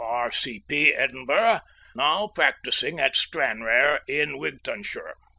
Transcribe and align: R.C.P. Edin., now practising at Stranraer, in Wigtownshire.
R.C.P. 0.03 0.95
Edin., 0.95 1.27
now 1.93 2.27
practising 2.29 2.99
at 2.99 3.15
Stranraer, 3.15 3.99
in 4.07 4.39
Wigtownshire. 4.39 5.13